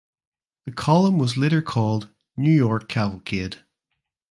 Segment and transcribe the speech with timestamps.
[0.65, 3.57] The column was later called "New York Cavalcade".